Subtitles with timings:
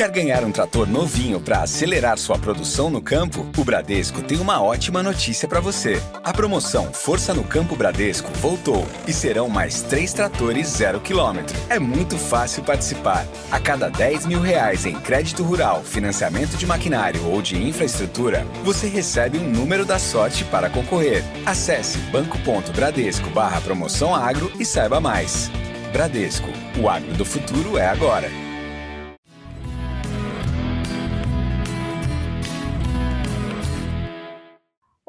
[0.00, 3.46] Quer ganhar um trator novinho para acelerar sua produção no campo?
[3.54, 6.00] O Bradesco tem uma ótima notícia para você.
[6.24, 11.54] A promoção Força no Campo Bradesco voltou e serão mais três tratores zero quilômetro.
[11.68, 13.26] É muito fácil participar.
[13.50, 18.88] A cada 10 mil reais em crédito rural, financiamento de maquinário ou de infraestrutura, você
[18.88, 21.22] recebe um número da sorte para concorrer.
[21.44, 25.50] Acesse banco.bradesco barra promoção agro e saiba mais.
[25.92, 26.48] Bradesco,
[26.82, 28.49] o agro do futuro é agora.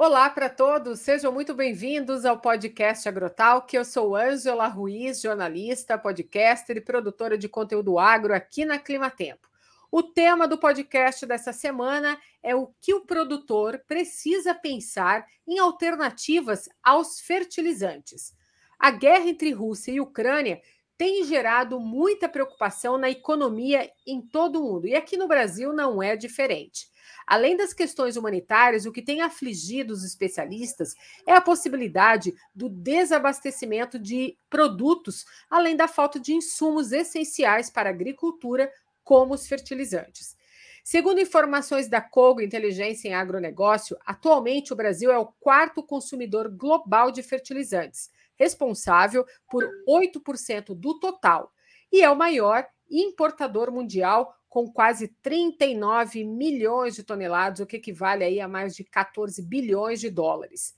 [0.04, 3.76] Olá para todos, sejam muito bem-vindos ao podcast Agrotalk.
[3.76, 9.48] Eu sou Ângela Ruiz, jornalista, podcaster e produtora de conteúdo agro aqui na Climatempo.
[9.91, 16.68] O tema do podcast dessa semana é o que o produtor precisa pensar em alternativas
[16.82, 18.34] aos fertilizantes.
[18.80, 20.63] A guerra entre Rússia e Ucrânia
[20.98, 26.02] tem gerado muita preocupação na economia em todo o mundo e aqui no Brasil não
[26.02, 26.91] é diferente.
[27.31, 30.93] Além das questões humanitárias, o que tem afligido os especialistas
[31.26, 37.93] é a possibilidade do desabastecimento de produtos, além da falta de insumos essenciais para a
[37.93, 38.70] agricultura,
[39.01, 40.35] como os fertilizantes.
[40.84, 47.12] Segundo informações da Cogo Inteligência em Agronegócio, atualmente o Brasil é o quarto consumidor global
[47.12, 51.54] de fertilizantes, responsável por 8% do total,
[51.90, 58.26] e é o maior importador mundial com quase 39 milhões de toneladas, o que equivale
[58.26, 60.76] aí a mais de 14 bilhões de dólares.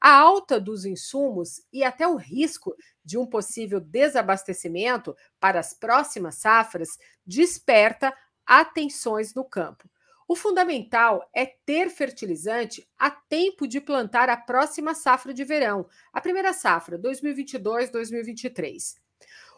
[0.00, 6.36] A alta dos insumos e até o risco de um possível desabastecimento para as próximas
[6.36, 6.90] safras
[7.26, 8.16] desperta
[8.46, 9.90] atenções no campo.
[10.28, 16.20] O fundamental é ter fertilizante a tempo de plantar a próxima safra de verão, a
[16.20, 19.04] primeira safra, 2022-2023.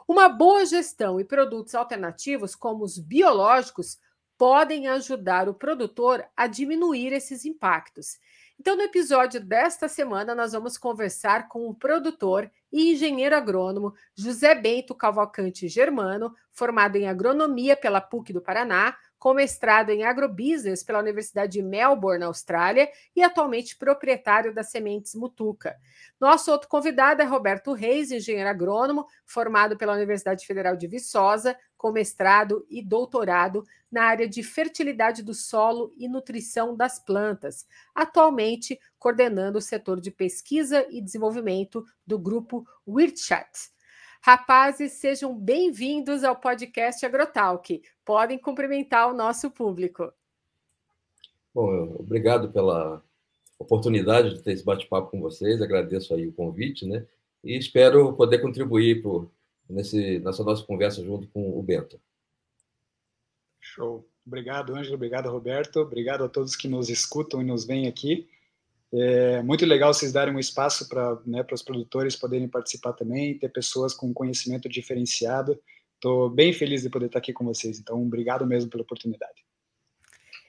[0.08, 3.98] Uma boa gestão e produtos alternativos, como os biológicos,
[4.38, 8.18] podem ajudar o produtor a diminuir esses impactos.
[8.58, 14.54] Então, no episódio desta semana, nós vamos conversar com o produtor e engenheiro agrônomo José
[14.54, 21.00] Bento Cavalcante Germano, formado em agronomia pela PUC do Paraná, com mestrado em agrobusiness pela
[21.00, 25.76] Universidade de Melbourne, Austrália, e atualmente proprietário da Sementes Mutuca.
[26.20, 31.92] Nosso outro convidado é Roberto Reis, engenheiro agrônomo, formado pela Universidade Federal de Viçosa, com
[31.92, 39.58] mestrado e doutorado na área de fertilidade do solo e nutrição das plantas, atualmente coordenando
[39.58, 43.70] o setor de pesquisa e desenvolvimento do grupo Wirtschaft.
[44.20, 47.82] Rapazes, sejam bem-vindos ao podcast Agrotalk.
[48.04, 50.12] Podem cumprimentar o nosso público.
[51.54, 53.02] Bom, obrigado pela
[53.58, 55.62] oportunidade de ter esse bate-papo com vocês.
[55.62, 57.06] Agradeço aí o convite, né?
[57.42, 59.30] E espero poder contribuir pro,
[59.68, 62.00] nesse, nessa nossa conversa junto com o Bento.
[63.60, 64.06] Show.
[64.26, 64.96] Obrigado, Ângelo.
[64.96, 65.80] Obrigado, Roberto.
[65.80, 68.28] Obrigado a todos que nos escutam e nos veem aqui.
[68.92, 73.50] É muito legal vocês darem um espaço para né, os produtores poderem participar também, ter
[73.50, 75.58] pessoas com conhecimento diferenciado.
[75.94, 77.78] Estou bem feliz de poder estar aqui com vocês.
[77.78, 79.47] Então, obrigado mesmo pela oportunidade.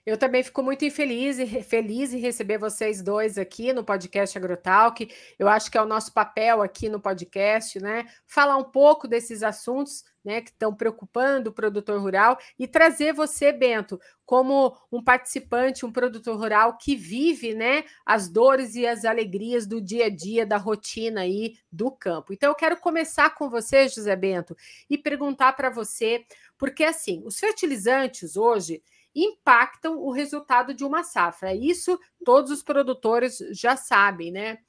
[0.06, 5.08] Eu também fico muito infeliz e feliz em receber vocês dois aqui no podcast Agrotalk.
[5.38, 8.06] Eu acho que é o nosso papel aqui no podcast, né?
[8.26, 13.52] Falar um pouco desses assuntos né, que estão preocupando o produtor rural e trazer você,
[13.52, 19.66] Bento, como um participante, um produtor rural que vive né, as dores e as alegrias
[19.66, 22.34] do dia a dia, da rotina aí do campo.
[22.34, 24.56] Então, eu quero começar com você, José Bento,
[24.90, 26.26] e perguntar para você,
[26.58, 28.84] porque assim, os fertilizantes hoje
[29.16, 31.54] impactam o resultado de uma safra.
[31.54, 34.60] Isso todos os produtores já sabem, né?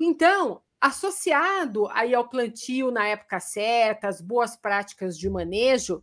[0.00, 6.02] Então, associado aí ao plantio na época certa, as boas práticas de manejo,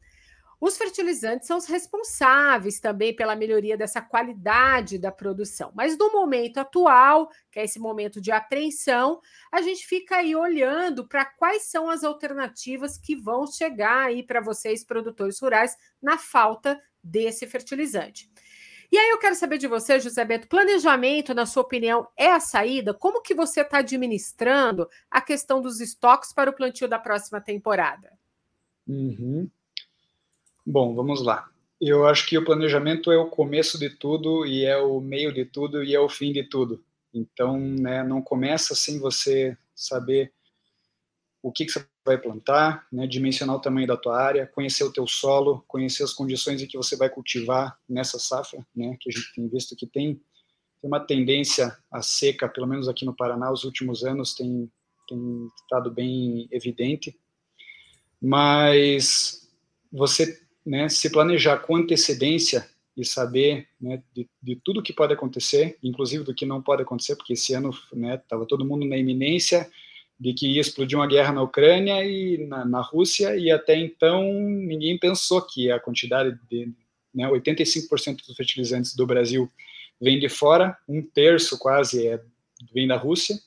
[0.62, 5.72] os fertilizantes são os responsáveis também pela melhoria dessa qualidade da produção.
[5.74, 11.08] Mas no momento atual, que é esse momento de apreensão, a gente fica aí olhando
[11.08, 16.78] para quais são as alternativas que vão chegar aí para vocês, produtores rurais, na falta
[17.10, 18.30] desse fertilizante.
[18.92, 22.40] E aí eu quero saber de você, José Beto, planejamento, na sua opinião, é a
[22.40, 22.94] saída?
[22.94, 28.12] Como que você está administrando a questão dos estoques para o plantio da próxima temporada?
[28.88, 29.48] Uhum.
[30.66, 31.48] Bom, vamos lá.
[31.80, 35.46] Eu acho que o planejamento é o começo de tudo e é o meio de
[35.46, 36.84] tudo e é o fim de tudo.
[37.14, 40.34] Então, né, não começa sem você saber
[41.42, 44.92] o que, que você vai plantar, né, dimensionar o tamanho da tua área, conhecer o
[44.92, 49.14] teu solo, conhecer as condições em que você vai cultivar nessa safra, né, que a
[49.14, 53.52] gente tem visto que tem, tem uma tendência a seca, pelo menos aqui no Paraná,
[53.52, 54.70] os últimos anos tem,
[55.08, 57.18] tem estado bem evidente,
[58.22, 59.50] mas
[59.92, 65.78] você né, se planejar com antecedência e saber né, de, de, tudo que pode acontecer,
[65.82, 69.70] inclusive do que não pode acontecer, porque esse ano estava né, todo mundo na iminência
[70.20, 74.24] de que ia explodir uma guerra na Ucrânia e na, na Rússia, e até então
[74.34, 76.74] ninguém pensou que a quantidade de
[77.14, 79.50] né, 85% dos fertilizantes do Brasil
[80.00, 82.22] vem de fora, um terço quase é,
[82.74, 83.40] vem da Rússia,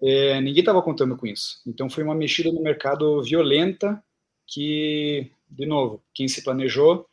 [0.00, 1.60] é, ninguém estava contando com isso.
[1.66, 4.02] Então foi uma mexida no mercado violenta
[4.46, 7.08] que, de novo, quem se planejou,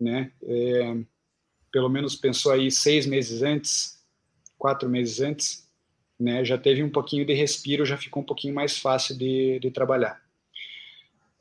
[0.00, 0.96] né, é,
[1.70, 4.02] pelo menos pensou aí seis meses antes,
[4.56, 5.67] quatro meses antes,
[6.18, 9.70] né, já teve um pouquinho de respiro, já ficou um pouquinho mais fácil de, de
[9.70, 10.20] trabalhar.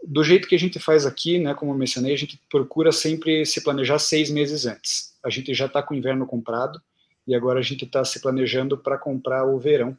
[0.03, 3.45] Do jeito que a gente faz aqui, né, como eu mencionei, a gente procura sempre
[3.45, 5.18] se planejar seis meses antes.
[5.24, 6.81] A gente já está com o inverno comprado
[7.25, 9.97] e agora a gente está se planejando para comprar o verão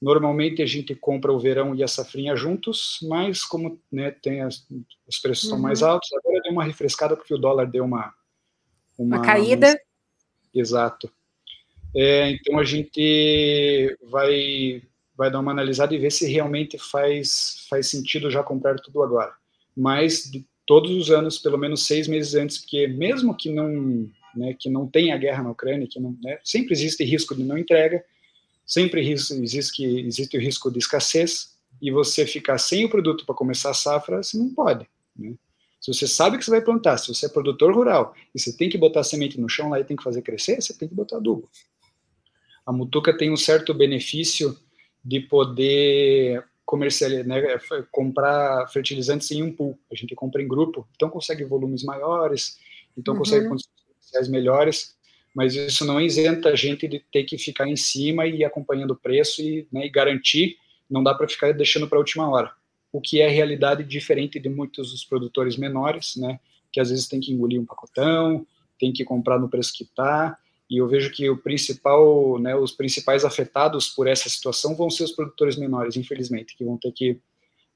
[0.00, 4.66] Normalmente a gente compra o verão e a safrinha juntos, mas como né, tem as,
[5.06, 5.50] os preços uhum.
[5.50, 5.88] são mais uhum.
[5.88, 8.14] altos, agora deu uma refrescada porque o dólar deu uma
[8.98, 9.68] uma, uma caída.
[9.68, 9.78] Uma...
[10.54, 11.10] Exato.
[11.94, 14.82] É, então a gente vai
[15.16, 19.32] vai dar uma analisada e ver se realmente faz faz sentido já comprar tudo agora.
[19.74, 24.54] Mas de todos os anos, pelo menos seis meses antes, porque mesmo que não né,
[24.58, 28.04] que não tenha guerra na Ucrânia, que não, né, sempre existe risco de não entrega
[28.66, 33.70] sempre existe, existe o risco de escassez e você ficar sem o produto para começar
[33.70, 34.88] a safra, você não pode.
[35.16, 35.34] Né?
[35.80, 38.68] Se você sabe que você vai plantar, se você é produtor rural e você tem
[38.68, 41.18] que botar semente no chão lá e tem que fazer crescer, você tem que botar
[41.18, 41.48] adubo.
[42.66, 44.58] A Mutuca tem um certo benefício
[45.04, 47.42] de poder comercializar, né,
[47.92, 49.78] comprar fertilizantes em um pool.
[49.90, 52.58] A gente compra em grupo, então consegue volumes maiores,
[52.98, 53.20] então uhum.
[53.20, 54.96] consegue condições melhores
[55.36, 58.96] mas isso não isenta a gente de ter que ficar em cima e acompanhando o
[58.96, 60.56] preço e, né, e garantir,
[60.88, 62.50] não dá para ficar deixando para a última hora.
[62.90, 66.40] O que é realidade diferente de muitos dos produtores menores, né,
[66.72, 68.46] que às vezes tem que engolir um pacotão,
[68.80, 72.72] tem que comprar no preço que está, e eu vejo que o principal, né, os
[72.72, 77.20] principais afetados por essa situação vão ser os produtores menores, infelizmente, que vão ter que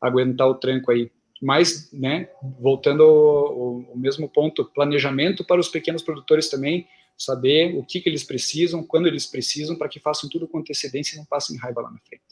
[0.00, 1.10] aguentar o tranco aí.
[1.40, 2.28] Mas, né,
[2.58, 8.08] voltando ao, ao mesmo ponto, planejamento para os pequenos produtores também, saber o que, que
[8.08, 11.82] eles precisam, quando eles precisam, para que façam tudo com antecedência e não passem raiva
[11.82, 12.24] lá na frente.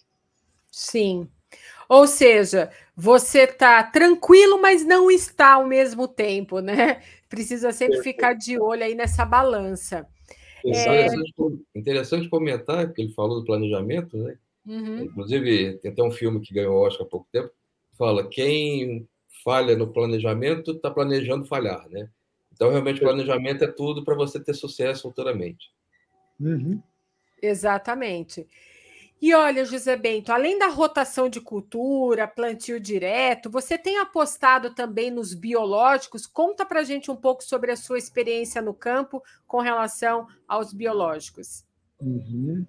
[0.70, 1.28] Sim.
[1.88, 7.02] Ou seja, você está tranquilo, mas não está ao mesmo tempo, né?
[7.28, 10.06] Precisa sempre ficar de olho aí nessa balança.
[10.64, 11.34] Interessante,
[11.74, 11.78] é...
[11.78, 14.38] interessante comentar que ele falou do planejamento, né?
[14.66, 15.04] Uhum.
[15.04, 17.50] Inclusive, tem até um filme que ganhou Oscar há pouco tempo,
[17.96, 19.08] fala quem
[19.44, 22.08] falha no planejamento está planejando falhar, né?
[22.52, 25.70] Então, realmente, planejamento é tudo para você ter sucesso futuramente.
[26.40, 26.82] Uhum.
[27.40, 28.46] Exatamente.
[29.20, 35.10] E olha, José Bento, além da rotação de cultura, plantio direto, você tem apostado também
[35.10, 36.24] nos biológicos?
[36.24, 41.64] Conta para gente um pouco sobre a sua experiência no campo com relação aos biológicos.
[42.00, 42.64] Uhum.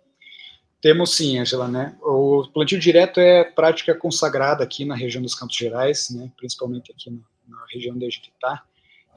[0.82, 1.96] Temos sim, Angela, né?
[2.02, 6.32] O plantio direto é prática consagrada aqui na região dos Campos Gerais, né?
[6.36, 8.64] principalmente aqui na, na região onde a gente está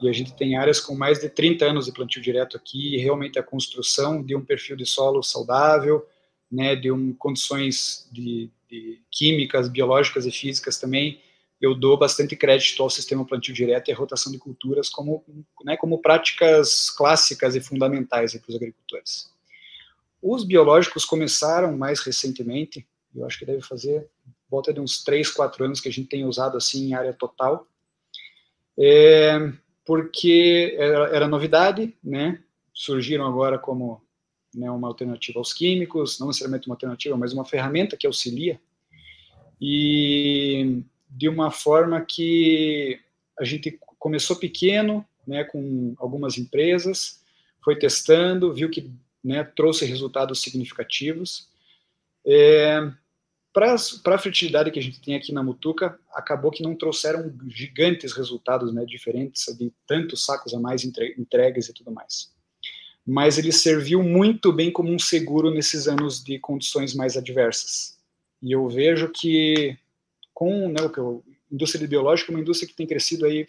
[0.01, 2.97] e a gente tem áreas com mais de 30 anos de plantio direto aqui, e
[2.97, 6.05] realmente a construção de um perfil de solo saudável,
[6.53, 11.19] né, de um, condições de, de químicas, biológicas e físicas também,
[11.59, 15.23] eu dou bastante crédito ao sistema plantio direto e à rotação de culturas como,
[15.63, 19.31] né, como práticas clássicas e fundamentais para os agricultores.
[20.21, 24.07] Os biológicos começaram mais recentemente, eu acho que deve fazer
[24.49, 27.67] volta de uns 3, 4 anos que a gente tem usado assim em área total.
[28.77, 29.51] É,
[29.83, 32.39] porque era, era novidade, né?
[32.71, 34.02] Surgiram agora como
[34.53, 38.59] né, uma alternativa aos químicos, não necessariamente uma alternativa, mas uma ferramenta que auxilia
[39.65, 42.99] e de uma forma que
[43.39, 47.21] a gente começou pequeno, né, com algumas empresas,
[47.63, 48.91] foi testando, viu que
[49.23, 51.47] né, trouxe resultados significativos.
[52.25, 52.91] É,
[53.53, 53.75] para
[54.15, 58.73] a fertilidade que a gente tem aqui na Mutuca, acabou que não trouxeram gigantes resultados,
[58.73, 62.32] né, diferentes de tantos sacos a mais entregues e tudo mais.
[63.05, 67.97] Mas ele serviu muito bem como um seguro nesses anos de condições mais adversas.
[68.41, 69.77] E eu vejo que
[70.33, 73.47] com né, o a indústria biológica é uma indústria que tem crescido aí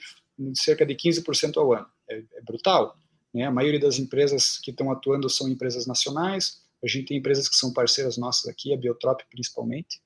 [0.54, 1.86] cerca de 15% ao ano.
[2.08, 2.98] É, é brutal.
[3.32, 3.44] Né?
[3.44, 7.56] A maioria das empresas que estão atuando são empresas nacionais, a gente tem empresas que
[7.56, 10.02] são parceiras nossas aqui, a Biotrop principalmente,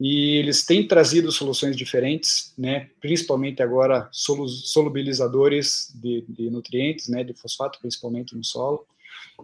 [0.00, 7.32] e eles têm trazido soluções diferentes, né, principalmente agora solubilizadores de, de nutrientes, né, de
[7.32, 8.86] fosfato principalmente no solo.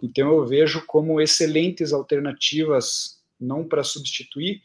[0.03, 4.61] Então eu vejo como excelentes alternativas, não para substituir,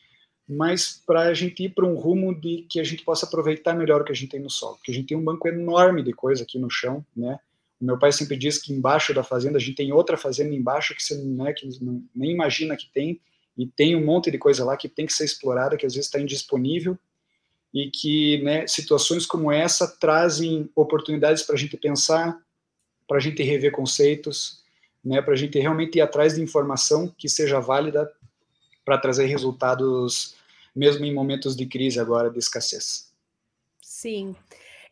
[0.49, 4.00] mas para a gente ir para um rumo de que a gente possa aproveitar melhor
[4.00, 6.12] o que a gente tem no solo, porque a gente tem um banco enorme de
[6.12, 7.38] coisa aqui no chão, né?
[7.81, 10.95] O meu pai sempre diz que embaixo da fazenda a gente tem outra fazenda embaixo
[10.95, 13.21] que você né, que não, nem imagina que tem,
[13.57, 16.07] e tem um monte de coisa lá que tem que ser explorada, que às vezes
[16.07, 16.99] está indisponível,
[17.73, 22.39] e que né, situações como essa trazem oportunidades para a gente pensar,
[23.07, 24.63] para a gente rever conceitos,
[25.05, 28.11] né, para a gente realmente ir atrás de informação que seja válida
[28.85, 30.37] para trazer resultados
[30.75, 33.11] mesmo em momentos de crise agora, de escassez.
[33.81, 34.37] Sim.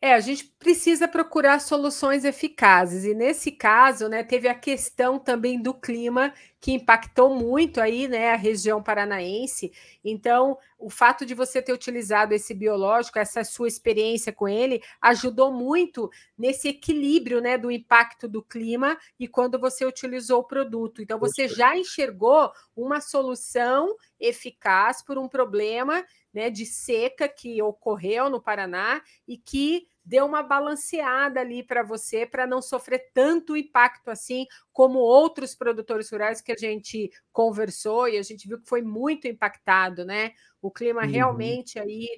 [0.00, 5.60] É, a gente precisa procurar soluções eficazes, e nesse caso, né, teve a questão também
[5.60, 9.70] do clima, que impactou muito aí, né, a região paranaense.
[10.02, 15.52] Então, o fato de você ter utilizado esse biológico, essa sua experiência com ele, ajudou
[15.52, 21.02] muito nesse equilíbrio, né, do impacto do clima e quando você utilizou o produto.
[21.02, 26.02] Então, você já enxergou uma solução eficaz por um problema,
[26.32, 32.26] né, de seca que ocorreu no Paraná e que deu uma balanceada ali para você,
[32.26, 38.18] para não sofrer tanto impacto assim como outros produtores rurais que a gente conversou e
[38.18, 40.32] a gente viu que foi muito impactado, né?
[40.60, 41.10] O clima uhum.
[41.10, 42.08] realmente aí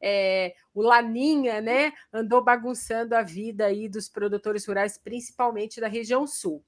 [0.00, 6.26] é, o Laninha, né, andou bagunçando a vida aí dos produtores rurais, principalmente da região
[6.26, 6.62] sul.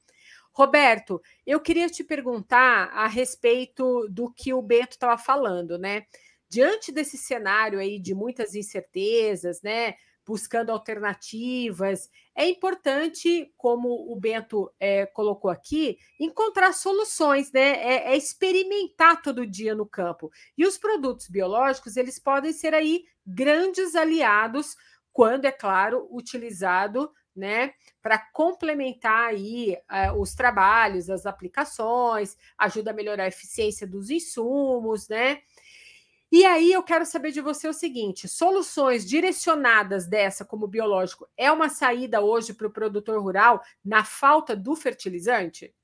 [0.52, 6.04] Roberto, eu queria te perguntar a respeito do que o Bento estava falando, né?
[6.48, 9.94] Diante desse cenário aí de muitas incertezas, né?
[10.28, 12.10] Buscando alternativas.
[12.36, 17.82] É importante, como o Bento é, colocou aqui, encontrar soluções, né?
[17.82, 20.30] É, é, experimentar todo dia no campo.
[20.56, 24.76] E os produtos biológicos, eles podem ser aí grandes aliados
[25.14, 32.94] quando, é claro, utilizado né, para complementar aí uh, os trabalhos, as aplicações, ajuda a
[32.94, 35.40] melhorar a eficiência dos insumos, né?
[36.30, 41.50] E aí eu quero saber de você o seguinte: soluções direcionadas dessa, como biológico, é
[41.50, 45.74] uma saída hoje para o produtor rural na falta do fertilizante?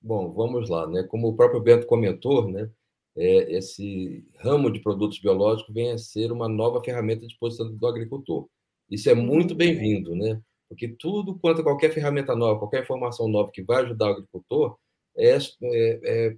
[0.00, 1.02] Bom, vamos lá, né?
[1.02, 2.70] Como o próprio Bento comentou, né?
[3.16, 7.86] É, esse ramo de produtos biológicos vem a ser uma nova ferramenta de disposição do
[7.86, 8.48] agricultor.
[8.90, 9.56] Isso é muito uhum.
[9.56, 10.40] bem-vindo, né?
[10.68, 14.76] Porque tudo quanto qualquer ferramenta nova, qualquer informação nova que vai ajudar o agricultor,
[15.16, 16.36] é, é, é,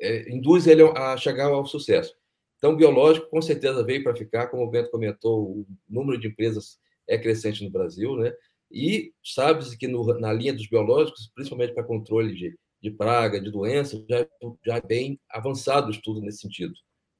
[0.00, 2.17] é induz ele a chegar ao sucesso.
[2.58, 4.48] Então, biológico, com certeza, veio para ficar.
[4.48, 8.32] Como o Bento comentou, o número de empresas é crescente no Brasil, né?
[8.70, 13.50] E sabe-se que no, na linha dos biológicos, principalmente para controle de, de praga, de
[13.50, 14.26] doenças, já,
[14.66, 16.74] já é bem avançado o estudo nesse sentido.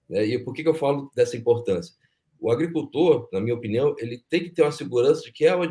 [0.09, 0.26] Né?
[0.26, 1.95] E por que, que eu falo dessa importância?
[2.38, 5.62] O agricultor, na minha opinião, ele tem que ter uma segurança de que ao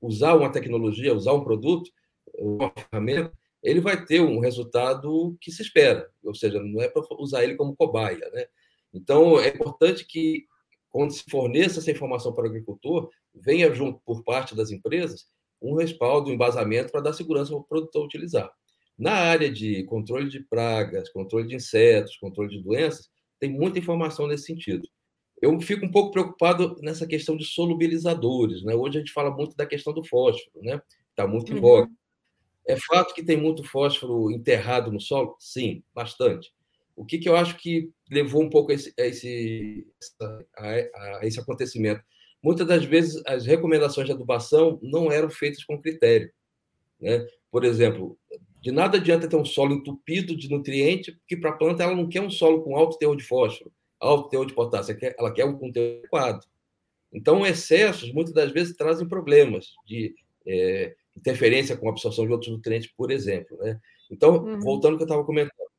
[0.00, 1.90] usar uma tecnologia, usar um produto,
[2.38, 6.08] uma ferramenta, ele vai ter um resultado que se espera.
[6.24, 8.46] Ou seja, não é para usar ele como cobaia, né?
[8.92, 10.46] Então, é importante que,
[10.90, 15.26] quando se forneça essa informação para o agricultor, venha junto, por parte das empresas,
[15.62, 18.50] um respaldo, um embasamento para dar segurança ao produtor utilizar.
[18.98, 24.26] Na área de controle de pragas, controle de insetos, controle de doenças, tem muita informação
[24.26, 24.86] nesse sentido.
[25.40, 28.62] Eu fico um pouco preocupado nessa questão de solubilizadores.
[28.62, 28.74] Né?
[28.74, 30.80] Hoje a gente fala muito da questão do fósforo, né?
[31.08, 31.60] Está muito em uhum.
[31.62, 31.88] voga.
[31.88, 31.96] Uhum.
[32.68, 35.34] É fato que tem muito fósforo enterrado no solo?
[35.38, 36.52] Sim, bastante.
[36.96, 39.86] O que, que eu acho que levou um pouco a esse, a esse,
[40.56, 42.02] a, a esse acontecimento?
[42.42, 46.30] Muitas das vezes, as recomendações de adubação não eram feitas com critério.
[47.00, 47.26] Né?
[47.50, 48.18] Por exemplo,
[48.60, 52.08] de nada adianta ter um solo entupido de nutriente, porque para a planta ela não
[52.08, 55.58] quer um solo com alto teor de fósforo, alto teor de potássio, ela quer um
[55.58, 56.44] com teor adequado.
[57.12, 60.14] Então, excessos, muitas das vezes, trazem problemas de
[60.46, 63.56] é, interferência com a absorção de outros nutrientes, por exemplo.
[63.58, 63.80] Né?
[64.10, 64.60] Então, uhum.
[64.60, 65.69] voltando ao que eu estava comentando,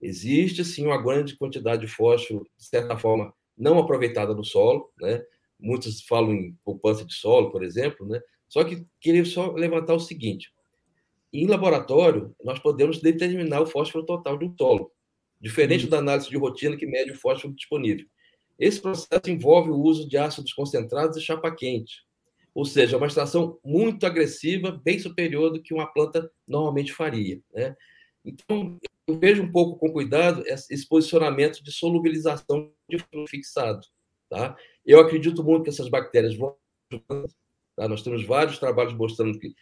[0.00, 5.22] Existe, sim, uma grande quantidade de fósforo, de certa forma, não aproveitada no solo, né?
[5.58, 8.20] Muitos falam em poupança de solo, por exemplo, né?
[8.48, 10.52] Só que queria só levantar o seguinte:
[11.32, 14.92] em laboratório, nós podemos determinar o fósforo total de um solo,
[15.40, 15.90] diferente uhum.
[15.90, 18.06] da análise de rotina que mede o fósforo disponível.
[18.58, 22.04] Esse processo envolve o uso de ácidos concentrados e chapa quente,
[22.54, 27.40] ou seja, uma extração muito agressiva, bem superior do que uma planta normalmente faria.
[27.52, 27.76] Né?
[28.24, 28.78] Então,
[29.08, 33.80] eu vejo um pouco com cuidado esse posicionamento de solubilização de fixado.
[34.28, 34.54] Tá?
[34.84, 36.54] Eu acredito muito que essas bactérias vão.
[37.74, 37.88] Tá?
[37.88, 39.54] Nós temos vários trabalhos mostrando que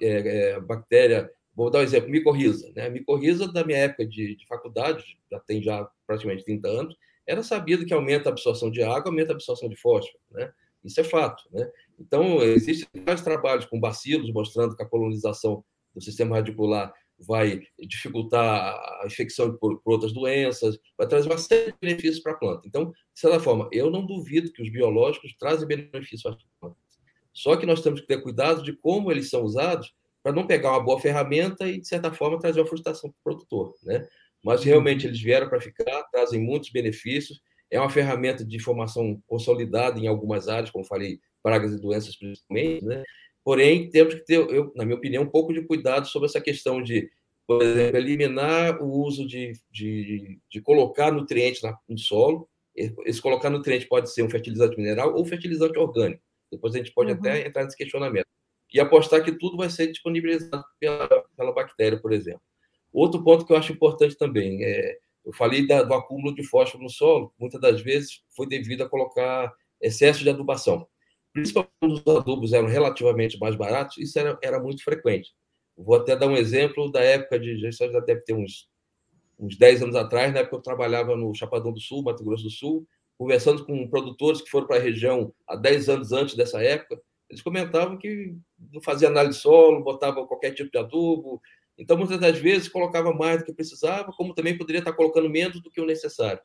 [0.00, 1.30] é, é, bactéria.
[1.54, 2.72] Vou dar um exemplo: micorriza.
[2.74, 2.88] Né?
[2.88, 7.84] Micorriza, da minha época de, de faculdade, já tem já praticamente 30 anos, era sabido
[7.84, 10.18] que aumenta a absorção de água, aumenta a absorção de fósforo.
[10.30, 10.50] Né?
[10.82, 11.44] Isso é fato.
[11.52, 11.70] Né?
[12.00, 15.62] Então, existem vários trabalhos com bacilos mostrando que a colonização
[15.94, 21.72] do sistema radicular vai dificultar a infecção por, por outras doenças, vai trazer uma série
[21.72, 22.62] de benefícios para a planta.
[22.66, 26.82] Então, de certa forma, eu não duvido que os biológicos trazem benefícios para as plantas.
[27.32, 30.72] Só que nós temos que ter cuidado de como eles são usados para não pegar
[30.72, 33.74] uma boa ferramenta e, de certa forma, trazer uma frustração para o produtor.
[33.82, 34.06] Né?
[34.42, 37.40] Mas, realmente, eles vieram para ficar, trazem muitos benefícios.
[37.70, 42.84] É uma ferramenta de informação consolidada em algumas áreas, como falei, pragas e doenças principalmente,
[42.84, 43.04] né?
[43.46, 46.82] Porém, temos que ter, eu, na minha opinião, um pouco de cuidado sobre essa questão
[46.82, 47.08] de,
[47.46, 52.48] por exemplo, eliminar o uso de, de, de colocar nutrientes no solo.
[52.74, 56.20] Esse colocar nutriente pode ser um fertilizante mineral ou fertilizante orgânico.
[56.50, 57.18] Depois a gente pode uhum.
[57.20, 58.26] até entrar nesse questionamento.
[58.74, 62.42] E apostar que tudo vai ser disponibilizado pela, pela bactéria, por exemplo.
[62.92, 66.82] Outro ponto que eu acho importante também é, eu falei da, do acúmulo de fósforo
[66.82, 70.84] no solo, muitas das vezes foi devido a colocar excesso de adubação
[71.36, 75.34] principalmente quando os adubos eram relativamente mais baratos, isso era, era muito frequente.
[75.76, 78.66] Vou até dar um exemplo da época de, já deve ter uns,
[79.38, 82.50] uns 10 anos atrás, na época eu trabalhava no Chapadão do Sul, Mato Grosso do
[82.50, 82.88] Sul,
[83.18, 87.42] conversando com produtores que foram para a região há 10 anos antes dessa época, eles
[87.42, 88.34] comentavam que
[88.82, 91.42] fazia análise de solo, botava qualquer tipo de adubo,
[91.76, 95.60] então muitas das vezes colocava mais do que precisava, como também poderia estar colocando menos
[95.60, 96.40] do que o necessário.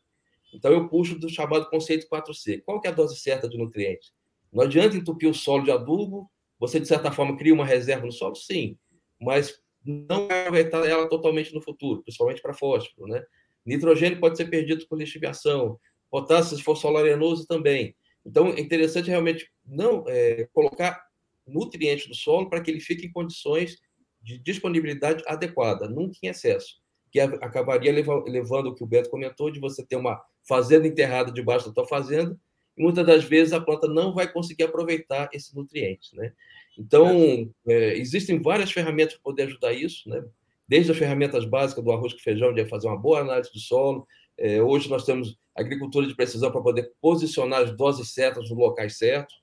[0.53, 2.62] Então eu puxo do chamado conceito 4C.
[2.65, 4.12] Qual que é a dose certa de nutrientes?
[4.51, 6.29] Não adianta entupir o solo de adubo,
[6.60, 8.77] você, de certa forma, cria uma reserva no solo, sim,
[9.20, 13.08] mas não aproveitar ela totalmente no futuro, principalmente para fósforo.
[13.08, 13.24] Né?
[13.65, 15.79] Nitrogênio pode ser perdido por lixiviação,
[16.10, 17.96] potássio, se for solo arenoso, também.
[18.25, 21.03] Então, é interessante realmente não é, colocar
[21.48, 23.79] nutrientes no solo para que ele fique em condições
[24.22, 26.79] de disponibilidade adequada, nunca em excesso,
[27.12, 31.67] que acabaria levando o que o Beto comentou, de você ter uma fazenda enterrada debaixo
[31.67, 32.39] da tua fazenda,
[32.77, 36.33] muitas das vezes a planta não vai conseguir aproveitar esse nutriente, né?
[36.77, 40.23] Então, é, existem várias ferramentas para poder ajudar isso, né?
[40.67, 44.07] Desde as ferramentas básicas do arroz com feijão, de fazer uma boa análise do solo.
[44.37, 48.97] É, hoje nós temos agricultura de precisão para poder posicionar as doses certas nos locais
[48.97, 49.41] certos.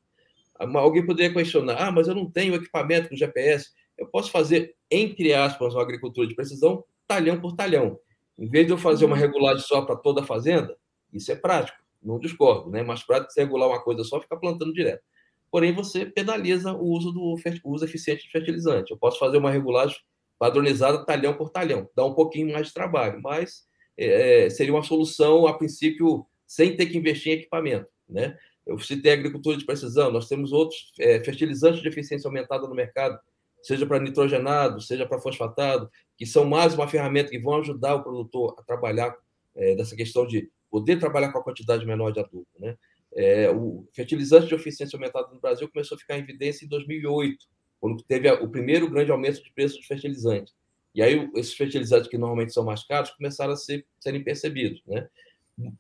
[0.58, 3.70] Alguém poderia questionar, ah, mas eu não tenho equipamento com GPS.
[3.96, 7.98] Eu posso fazer, entre aspas, uma agricultura de precisão, talhão por talhão.
[8.38, 9.20] Em vez de eu fazer uma uhum.
[9.20, 10.76] regulagem só para toda a fazenda,
[11.12, 12.84] isso é prático não discordo, né?
[13.06, 15.02] Prático você regular uma coisa só ficar plantando direto.
[15.50, 18.90] Porém, você penaliza o uso do o uso eficiente de fertilizante.
[18.90, 19.96] Eu posso fazer uma regulagem
[20.38, 24.84] padronizada talhão por talhão, dá um pouquinho mais de trabalho, mas é, é, seria uma
[24.84, 28.38] solução a princípio sem ter que investir em equipamento, né?
[28.64, 33.18] Eu citei agricultura de precisão, nós temos outros é, fertilizantes de eficiência aumentada no mercado,
[33.62, 38.02] seja para nitrogenado, seja para fosfatado, que são mais uma ferramenta que vão ajudar o
[38.02, 39.16] produtor a trabalhar
[39.56, 42.46] é, dessa questão de poder trabalhar com a quantidade menor de adubo.
[42.58, 42.76] Né?
[43.14, 47.46] É, o fertilizante de eficiência aumentada no Brasil começou a ficar em evidência em 2008,
[47.80, 50.52] quando teve o primeiro grande aumento de preço de fertilizante.
[50.94, 54.82] E aí, esses fertilizantes que normalmente são mais caros começaram a ser, serem percebidos.
[54.86, 55.08] Né?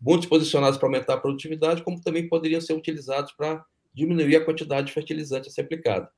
[0.00, 4.88] Muitos posicionados para aumentar a produtividade, como também poderiam ser utilizados para diminuir a quantidade
[4.88, 6.08] de fertilizante a ser aplicado.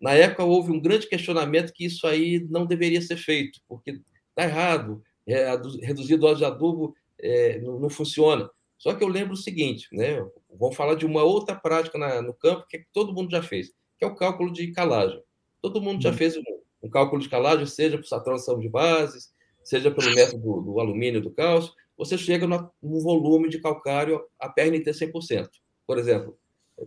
[0.00, 4.44] Na época, houve um grande questionamento que isso aí não deveria ser feito, porque está
[4.44, 5.50] errado, é,
[5.82, 8.50] reduzir dose de adubo é, não, não, funciona.
[8.78, 10.24] Só que eu lembro o seguinte, né?
[10.58, 14.04] Vamos falar de uma outra prática na, no campo que todo mundo já fez, que
[14.04, 15.22] é o cálculo de calagem.
[15.60, 16.14] Todo mundo já hum.
[16.14, 16.42] fez um,
[16.82, 20.80] um cálculo de calagem, seja por essa transição de bases, seja pelo método do, do
[20.80, 25.48] alumínio do cálcio, você chega no, no volume de calcário a PRNT 100%.
[25.86, 26.38] Por exemplo,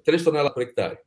[0.03, 0.97] 3 toneladas por hectare.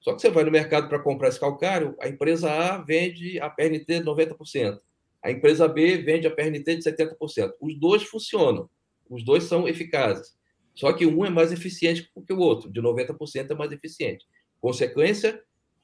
[0.00, 3.50] Só que você vai no mercado para comprar esse calcário, a empresa A vende a
[3.50, 4.80] PRNT 90%.
[5.22, 7.52] A empresa B vende a PRNT de 70%.
[7.60, 8.68] Os dois funcionam,
[9.08, 10.34] os dois são eficazes.
[10.74, 14.26] Só que um é mais eficiente que o outro, de 90% é mais eficiente.
[14.60, 15.42] Consequência,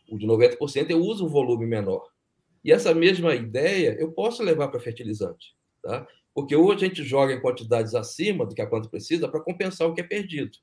[0.08, 2.08] o de 90% eu uso um volume menor.
[2.64, 6.06] E essa mesma ideia eu posso levar para fertilizante, tá?
[6.34, 9.88] Porque hoje a gente joga em quantidades acima do que a planta precisa para compensar
[9.88, 10.58] o que é perdido.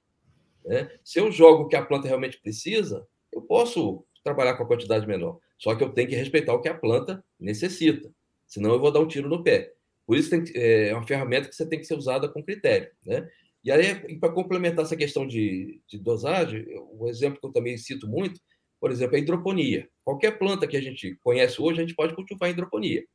[0.66, 0.90] Né?
[1.04, 5.08] Se eu jogo o que a planta realmente precisa, eu posso trabalhar com a quantidade
[5.08, 5.40] menor.
[5.58, 8.12] Só que eu tenho que respeitar o que a planta necessita
[8.54, 9.74] senão eu vou dar um tiro no pé.
[10.06, 13.28] Por isso tem, é uma ferramenta que você tem que ser usada com critério, né?
[13.64, 18.08] E aí, para complementar essa questão de, de dosagem, o exemplo que eu também cito
[18.08, 18.40] muito,
[18.80, 19.90] por exemplo, é a hidroponia.
[20.04, 23.06] Qualquer planta que a gente conhece hoje, a gente pode cultivar hidroponia.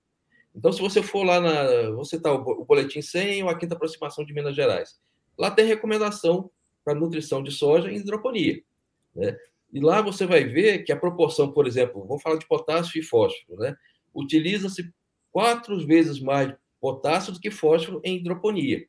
[0.57, 1.90] Então, se você for lá na.
[1.90, 4.98] Você está o Boletim 100 ou a Quinta Aproximação de Minas Gerais.
[5.38, 6.51] Lá tem recomendação
[6.83, 8.62] para nutrição de soja em hidroponia.
[9.14, 9.37] Né?
[9.72, 13.03] E lá você vai ver que a proporção, por exemplo, vamos falar de potássio e
[13.03, 13.77] fósforo, né?
[14.14, 14.90] Utiliza-se
[15.38, 18.85] quatro vezes mais potássio do que fósforo em hidroponia,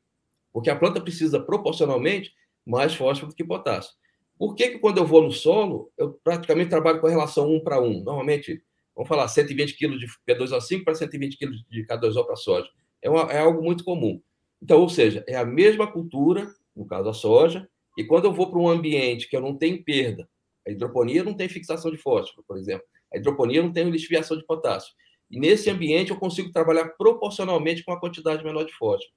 [0.51, 2.33] porque a planta precisa proporcionalmente
[2.65, 3.91] mais fósforo do que potássio.
[4.35, 7.59] Por que, que quando eu vou no solo, eu praticamente trabalho com a relação um
[7.59, 8.03] para um?
[8.03, 8.63] Normalmente,
[8.95, 12.67] vamos falar, 120 kg de P2O5 para 120 kg de K2O para soja.
[12.99, 14.19] É, uma, é algo muito comum.
[14.59, 18.49] Então, ou seja, é a mesma cultura, no caso a soja, e quando eu vou
[18.49, 20.27] para um ambiente que eu não tenho perda,
[20.67, 24.43] a hidroponia não tem fixação de fósforo, por exemplo, a hidroponia não tem lixiviação de
[24.47, 24.91] potássio.
[25.29, 29.11] E nesse ambiente eu consigo trabalhar proporcionalmente com a quantidade menor de fósforo.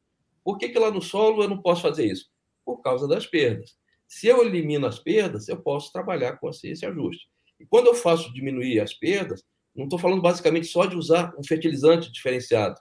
[0.44, 2.26] Por que, que lá no solo eu não posso fazer isso?
[2.64, 3.76] Por causa das perdas.
[4.06, 7.28] Se eu elimino as perdas, eu posso trabalhar com esse ajuste.
[7.58, 9.42] E quando eu faço diminuir as perdas,
[9.74, 12.78] não estou falando basicamente só de usar um fertilizante diferenciado.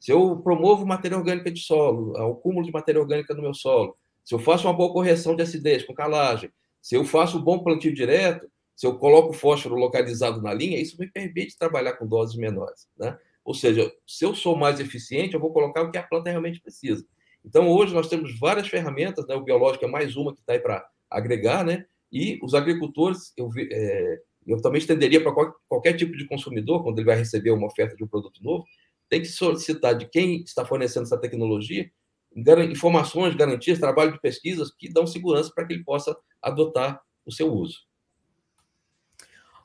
[0.00, 3.96] Se eu promovo matéria orgânica de solo, o cúmulo de matéria orgânica no meu solo,
[4.24, 7.62] se eu faço uma boa correção de acidez com calagem, se eu faço um bom
[7.62, 12.36] plantio direto, se eu coloco fósforo localizado na linha, isso me permite trabalhar com doses
[12.36, 12.88] menores.
[12.96, 13.16] Né?
[13.44, 16.60] Ou seja, se eu sou mais eficiente, eu vou colocar o que a planta realmente
[16.60, 17.04] precisa.
[17.44, 19.34] Então, hoje nós temos várias ferramentas, né?
[19.34, 21.86] o biológico é mais uma que está aí para agregar, né?
[22.10, 26.98] e os agricultores, eu, é, eu também estenderia para qualquer, qualquer tipo de consumidor, quando
[26.98, 28.64] ele vai receber uma oferta de um produto novo,
[29.08, 31.90] tem que solicitar de quem está fornecendo essa tecnologia
[32.70, 37.52] informações, garantias, trabalho de pesquisas que dão segurança para que ele possa adotar o seu
[37.52, 37.80] uso.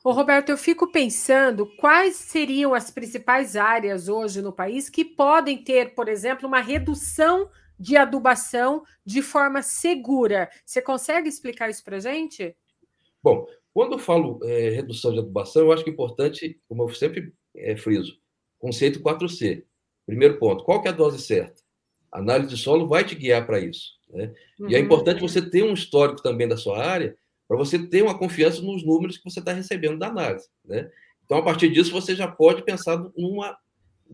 [0.04, 5.58] Ô, Roberto, eu fico pensando quais seriam as principais áreas hoje no país que podem
[5.58, 10.48] ter, por exemplo, uma redução de adubação de forma segura.
[10.64, 12.56] Você consegue explicar isso para a gente?
[13.22, 16.94] Bom, quando eu falo é, redução de adubação, eu acho que é importante, como eu
[16.94, 18.18] sempre é, friso,
[18.58, 19.64] conceito 4C.
[20.06, 21.60] Primeiro ponto, qual que é a dose certa?
[22.10, 23.98] A análise de solo vai te guiar para isso.
[24.10, 24.32] Né?
[24.58, 24.70] Uhum.
[24.70, 24.84] E é uhum.
[24.84, 27.16] importante você ter um histórico também da sua área
[27.48, 30.46] para você ter uma confiança nos números que você está recebendo da análise.
[30.64, 30.90] Né?
[31.24, 33.56] Então, a partir disso, você já pode pensar numa.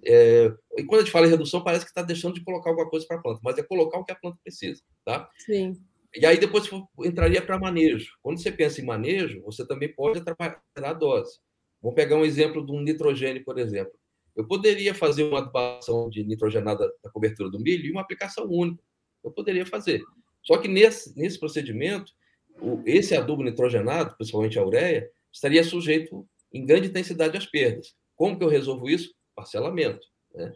[0.04, 0.54] É...
[0.78, 3.04] E quando a gente fala em redução, parece que está deixando de colocar alguma coisa
[3.06, 4.80] para a planta, mas é colocar o que a planta precisa.
[5.04, 5.28] Tá?
[5.38, 5.76] Sim.
[6.16, 6.70] E aí depois
[7.04, 8.12] entraria para manejo.
[8.22, 11.40] Quando você pensa em manejo, você também pode trabalhar a dose.
[11.82, 13.92] Vamos pegar um exemplo de um nitrogênio, por exemplo.
[14.36, 18.82] Eu poderia fazer uma adubação de nitrogenada da cobertura do milho e uma aplicação única.
[19.24, 20.02] Eu poderia fazer.
[20.42, 22.12] Só que nesse, nesse procedimento,
[22.84, 27.94] esse adubo nitrogenado, principalmente a ureia, estaria sujeito em grande intensidade às perdas.
[28.14, 29.12] Como que eu resolvo isso?
[29.34, 30.06] Parcelamento.
[30.34, 30.52] Né?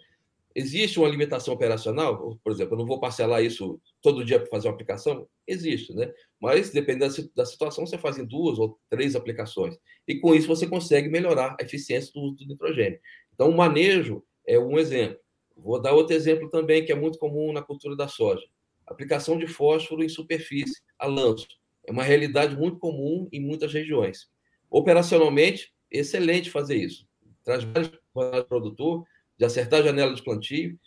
[0.54, 2.38] Existe uma limitação operacional?
[2.42, 5.28] Por exemplo, eu não vou parcelar isso todo dia para fazer uma aplicação?
[5.46, 6.12] Existe, né?
[6.40, 9.76] Mas, dependendo da situação, você faz em duas ou três aplicações.
[10.06, 12.98] E com isso você consegue melhorar a eficiência do uso do nitrogênio.
[13.34, 15.18] Então, o manejo é um exemplo.
[15.56, 18.44] Vou dar outro exemplo também, que é muito comum na cultura da soja.
[18.86, 21.46] Aplicação de fósforo em superfície, a lanço.
[21.88, 24.28] É uma realidade muito comum em muitas regiões.
[24.70, 27.08] Operacionalmente, excelente fazer isso.
[27.42, 29.06] Traz vários produtor,
[29.38, 30.78] de acertar a janela de plantio,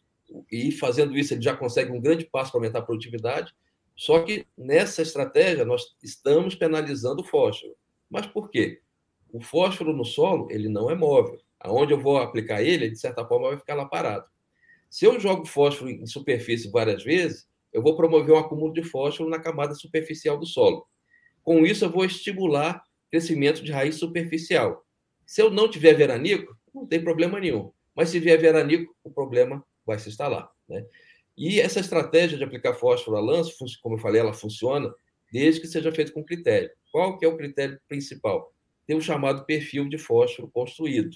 [0.51, 3.51] e fazendo isso ele já consegue um grande passo para aumentar a produtividade.
[3.95, 7.75] Só que nessa estratégia nós estamos penalizando o fósforo.
[8.07, 8.79] Mas por quê?
[9.33, 11.39] O fósforo no solo ele não é móvel.
[11.59, 14.25] Aonde eu vou aplicar ele, de certa forma vai ficar lá parado.
[14.87, 19.31] Se eu jogo fósforo em superfície várias vezes, eu vou promover um acúmulo de fósforo
[19.31, 20.85] na camada superficial do solo.
[21.43, 24.85] Com isso, eu vou estimular crescimento de raiz superficial.
[25.25, 27.71] Se eu não tiver veranico, não tem problema nenhum.
[27.95, 30.49] Mas se vier veranico, o problema vai se instalar.
[30.67, 30.85] Né?
[31.37, 34.93] E essa estratégia de aplicar fósforo a lanço, como eu falei, ela funciona
[35.31, 36.69] desde que seja feito com critério.
[36.91, 38.53] Qual que é o critério principal?
[38.85, 41.15] Tem o chamado perfil de fósforo construído.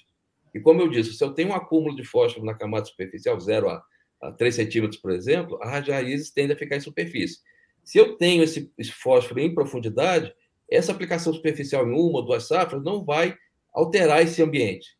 [0.54, 3.70] E como eu disse, se eu tenho um acúmulo de fósforo na camada superficial, 0
[3.70, 3.84] a,
[4.22, 7.40] a 3 centímetros, por exemplo, as raízes tendem a ficar em superfície.
[7.86, 10.34] Se eu tenho esse, esse fósforo em profundidade,
[10.70, 13.38] essa aplicação superficial em uma ou duas safras não vai
[13.72, 14.98] alterar esse ambiente,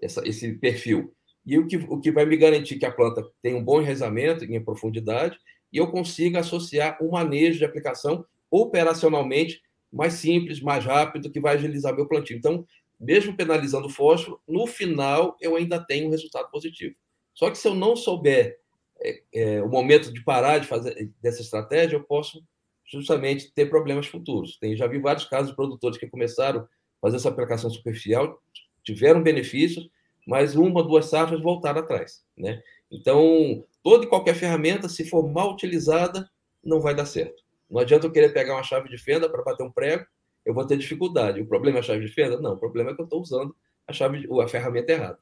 [0.00, 1.12] essa, esse perfil.
[1.44, 4.44] E o que, o que vai me garantir que a planta tem um bom enraizamento
[4.44, 5.36] em profundidade
[5.72, 9.60] e eu consiga associar um manejo de aplicação operacionalmente
[9.92, 12.36] mais simples, mais rápido, que vai agilizar meu plantio.
[12.36, 12.64] Então,
[13.00, 16.94] mesmo penalizando o fósforo, no final eu ainda tenho um resultado positivo.
[17.34, 18.58] Só que se eu não souber
[19.00, 22.42] é, é, o momento de parar de fazer dessa estratégia, eu posso
[22.86, 24.56] justamente ter problemas futuros.
[24.58, 26.66] Tem, já vi vários casos de produtores que começaram a
[27.00, 28.40] fazer essa aplicação superficial,
[28.82, 29.88] tiveram benefícios,
[30.26, 32.24] mas uma, duas safras voltaram atrás.
[32.36, 32.62] Né?
[32.90, 36.28] Então, toda e qualquer ferramenta, se for mal utilizada,
[36.64, 37.42] não vai dar certo.
[37.70, 40.06] Não adianta eu querer pegar uma chave de fenda para bater um prego,
[40.44, 41.40] eu vou ter dificuldade.
[41.40, 42.40] O problema é a chave de fenda?
[42.40, 43.54] Não, o problema é que eu estou usando
[43.86, 45.18] a chave, a ferramenta errada.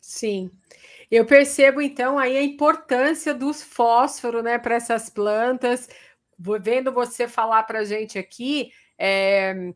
[0.00, 0.50] Sim.
[1.14, 5.88] Eu percebo então aí a importância dos fósforos, né, para essas plantas.
[6.60, 9.72] Vendo você falar para a gente aqui, é,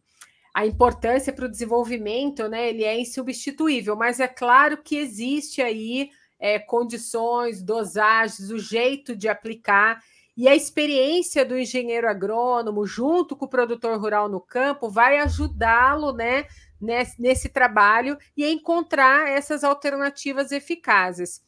[0.52, 2.68] a importância para o desenvolvimento, né?
[2.68, 9.28] Ele é insubstituível, mas é claro que existe aí é, condições, dosagens, o jeito de
[9.28, 10.02] aplicar.
[10.36, 16.12] E a experiência do engenheiro agrônomo, junto com o produtor rural no campo, vai ajudá-lo
[16.12, 16.46] né,
[16.80, 21.42] nesse, nesse trabalho e encontrar essas alternativas eficazes.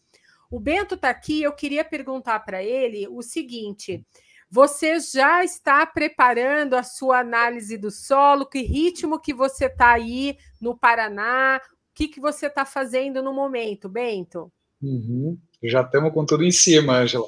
[0.50, 4.04] O Bento está aqui, eu queria perguntar para ele o seguinte:
[4.50, 8.44] você já está preparando a sua análise do solo?
[8.44, 11.60] Que ritmo que você está aí no Paraná?
[11.64, 14.50] O que, que você está fazendo no momento, Bento?
[14.82, 15.38] Uhum.
[15.62, 17.26] Já estamos com tudo em cima, Angela.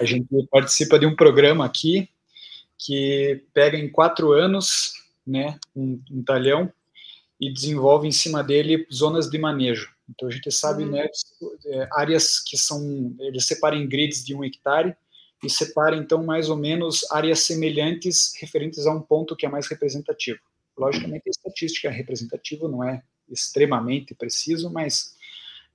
[0.00, 2.08] A gente participa de um programa aqui
[2.78, 4.94] que pega em quatro anos
[5.26, 6.72] né, um, um talhão
[7.40, 9.90] e desenvolve em cima dele zonas de manejo.
[10.08, 10.90] Então a gente sabe uhum.
[10.90, 11.08] né,
[11.66, 14.94] é, áreas que são, ele separa em grids de um hectare
[15.42, 19.66] e separa então mais ou menos áreas semelhantes referentes a um ponto que é mais
[19.68, 20.40] representativo.
[20.76, 25.14] Logicamente a estatística é representativa, não é extremamente preciso, mas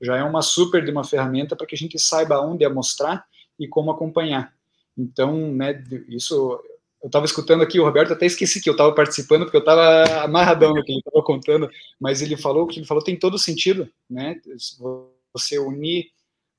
[0.01, 3.25] já é uma super de uma ferramenta para que a gente saiba onde amostrar
[3.57, 4.53] e como acompanhar.
[4.97, 6.61] Então, né, isso
[7.05, 10.23] eu estava escutando aqui, o Roberto até esqueci que eu estava participando, porque eu estava
[10.23, 13.87] amarradão no que ele estava contando, mas ele falou, que ele falou tem todo sentido,
[14.09, 14.41] né?
[15.31, 16.07] Você unir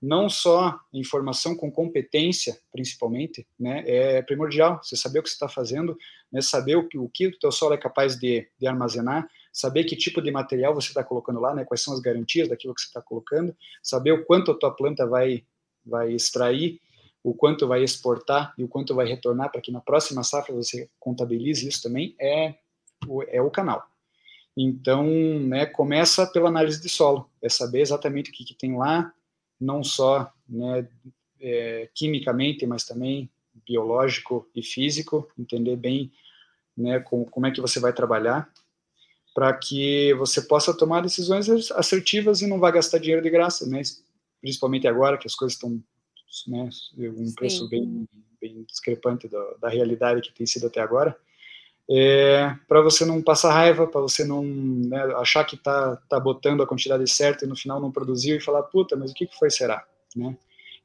[0.00, 3.82] não só informação com competência, principalmente, né?
[3.86, 5.98] É primordial, você saber o que você está fazendo,
[6.30, 6.40] né?
[6.40, 9.96] saber o que o, que o teu solo é capaz de, de armazenar, saber que
[9.96, 11.64] tipo de material você está colocando lá, né?
[11.64, 15.08] Quais são as garantias daquilo que você está colocando, saber o quanto a tua planta
[15.08, 15.42] vai,
[15.84, 16.80] vai extrair,
[17.26, 20.88] o quanto vai exportar e o quanto vai retornar para que na próxima safra você
[21.00, 22.54] contabilize isso também é
[23.04, 23.84] o, é o canal.
[24.56, 25.04] Então,
[25.40, 29.12] né, começa pela análise de solo, é saber exatamente o que, que tem lá,
[29.60, 30.86] não só né,
[31.40, 33.28] é, quimicamente, mas também
[33.66, 36.12] biológico e físico, entender bem
[36.76, 38.48] né, com, como é que você vai trabalhar,
[39.34, 43.82] para que você possa tomar decisões assertivas e não vá gastar dinheiro de graça, né,
[44.40, 45.82] principalmente agora que as coisas estão
[46.48, 48.08] né, um preço bem,
[48.40, 51.16] bem discrepante da, da, realidade que tem sido até agora,
[51.88, 56.62] é, para você não passar raiva, para você não né, achar que está tá botando
[56.62, 59.38] a quantidade certa e no final não produziu e falar, puta, mas o que, que
[59.38, 59.86] foi será?
[60.14, 60.36] Né?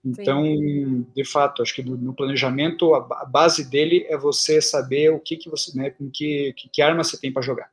[0.04, 1.06] Então, Sim.
[1.16, 5.50] de fato, acho que no planejamento, a base dele é você saber o que, que
[5.50, 7.72] você, né, com que, que, que arma você tem para jogar.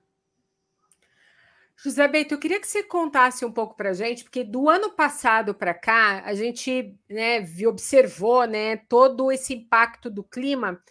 [1.80, 4.90] José Beito, eu queria que você contasse um pouco para a gente, porque do ano
[4.90, 7.38] passado para cá, a gente né,
[7.68, 10.82] observou né, todo esse impacto do clima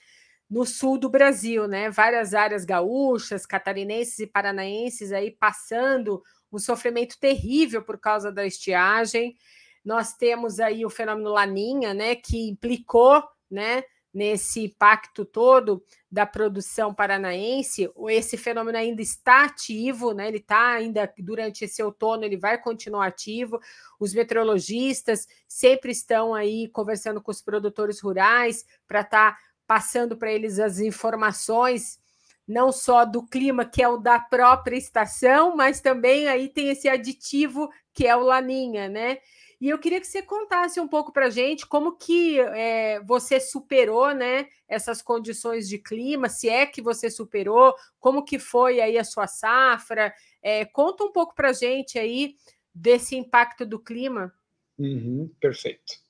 [0.49, 1.89] no sul do Brasil, né?
[1.89, 9.35] Várias áreas gaúchas, catarinenses e paranaenses aí passando um sofrimento terrível por causa da estiagem.
[9.83, 13.21] Nós temos aí o fenômeno Laninha, né, que implicou,
[13.51, 13.83] né,
[14.17, 20.27] nesse impacto todo da produção paranaense, esse fenômeno ainda está ativo, né?
[20.27, 23.59] Ele está ainda durante esse outono, ele vai continuar ativo.
[23.99, 30.31] Os meteorologistas sempre estão aí conversando com os produtores rurais para estar tá passando para
[30.31, 31.99] eles as informações
[32.47, 36.87] não só do clima, que é o da própria estação, mas também aí tem esse
[36.87, 39.17] aditivo que é o laninha, né?
[39.59, 44.13] E eu queria que você contasse um pouco para gente como que é, você superou
[44.13, 49.03] né, essas condições de clima, se é que você superou, como que foi aí a
[49.03, 50.13] sua safra.
[50.43, 52.35] É, conta um pouco para gente aí
[52.73, 54.31] desse impacto do clima.
[54.77, 56.07] Uhum, perfeito.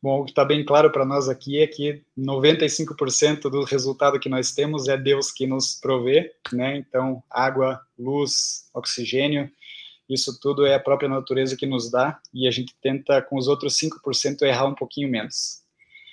[0.00, 4.28] Bom, o que está bem claro para nós aqui é que 95% do resultado que
[4.28, 6.76] nós temos é Deus que nos provê, né?
[6.76, 9.50] Então, água, luz, oxigênio,
[10.08, 13.48] isso tudo é a própria natureza que nos dá e a gente tenta, com os
[13.48, 15.62] outros 5%, errar um pouquinho menos.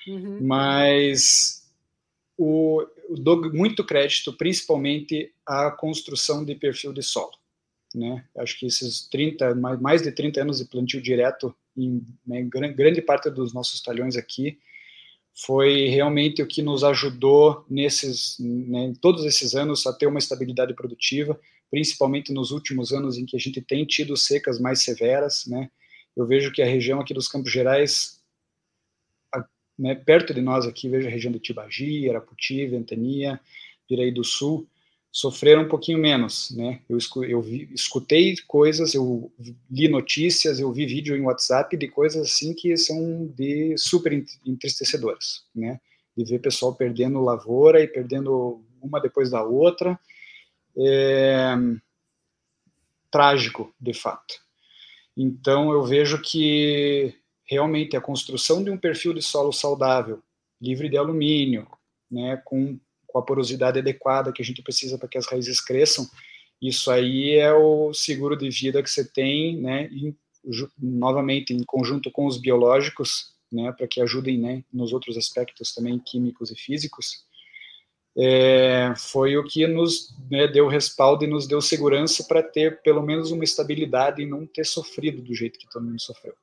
[0.07, 0.39] Uhum.
[0.41, 1.63] Mas
[2.37, 7.33] o, dou muito crédito, principalmente, à construção de perfil de solo.
[7.93, 8.25] Né?
[8.37, 13.29] Acho que esses 30, mais de 30 anos de plantio direto em né, grande parte
[13.29, 14.57] dos nossos talhões aqui,
[15.35, 20.73] foi realmente o que nos ajudou nesses, né, todos esses anos a ter uma estabilidade
[20.75, 21.39] produtiva
[21.73, 25.71] principalmente nos últimos anos em que a gente tem tido secas mais severas, né?
[26.15, 28.21] Eu vejo que a região aqui dos Campos Gerais,
[29.75, 33.41] né, perto de nós aqui, vejo a região de Tibagi, Araputi, Ventania,
[33.89, 34.67] Piraí do Sul,
[35.11, 36.79] sofreram um pouquinho menos, né?
[36.87, 39.31] Eu, eu vi, escutei coisas, eu
[39.71, 44.13] li notícias, eu vi vídeo em WhatsApp de coisas assim que são de super
[44.45, 45.81] entristecedoras, né?
[46.15, 49.99] De ver pessoal perdendo lavoura e perdendo uma depois da outra,
[50.77, 51.55] é,
[53.11, 54.35] trágico, de fato.
[55.15, 60.21] Então, eu vejo que realmente a construção de um perfil de solo saudável,
[60.61, 61.67] livre de alumínio,
[62.09, 66.09] né, com, com a porosidade adequada que a gente precisa para que as raízes cresçam,
[66.61, 70.15] isso aí é o seguro de vida que você tem, né, em,
[70.79, 75.99] novamente em conjunto com os biológicos, né, para que ajudem, né, nos outros aspectos também
[75.99, 77.25] químicos e físicos,
[78.17, 83.01] é, foi o que nos né, deu respaldo e nos deu segurança para ter pelo
[83.01, 86.33] menos uma estabilidade e não ter sofrido do jeito que todo mundo sofreu.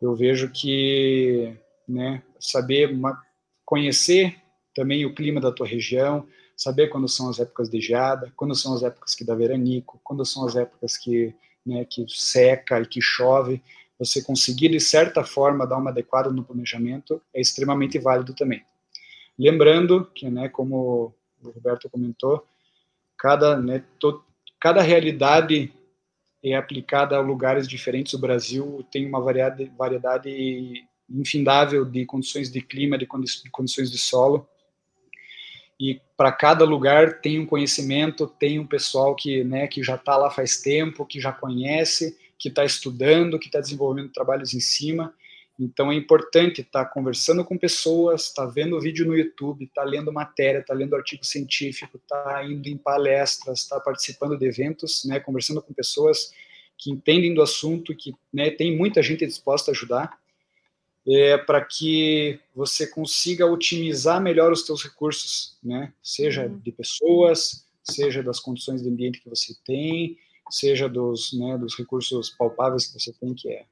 [0.00, 1.56] Eu vejo que
[1.88, 3.20] né, saber uma,
[3.64, 4.36] conhecer
[4.74, 8.74] também o clima da tua região, saber quando são as épocas de geada, quando são
[8.74, 13.00] as épocas que dá veranico, quando são as épocas que, né, que seca e que
[13.00, 13.62] chove,
[13.98, 18.64] você conseguir de certa forma dar uma adequada no planejamento é extremamente válido também.
[19.38, 22.46] Lembrando que, né, como o Roberto comentou,
[23.18, 24.24] cada, né, to,
[24.60, 25.72] cada realidade
[26.42, 28.14] é aplicada a lugares diferentes.
[28.14, 34.48] O Brasil tem uma variedade, variedade infindável de condições de clima, de condições de solo.
[35.78, 40.16] E para cada lugar tem um conhecimento, tem um pessoal que, né, que já está
[40.16, 45.14] lá faz tempo, que já conhece, que está estudando, que está desenvolvendo trabalhos em cima.
[45.58, 49.82] Então é importante estar tá conversando com pessoas, estar tá vendo vídeo no YouTube, estar
[49.82, 53.82] tá lendo matéria, estar tá lendo artigo científico, estar tá indo em palestras, estar tá
[53.82, 56.32] participando de eventos, né, conversando com pessoas
[56.78, 60.18] que entendem do assunto, que né, tem muita gente disposta a ajudar,
[61.06, 66.58] é, para que você consiga otimizar melhor os seus recursos, né, seja uhum.
[66.58, 70.16] de pessoas, seja das condições de ambiente que você tem,
[70.50, 73.64] seja dos, né, dos recursos palpáveis que você tem, que é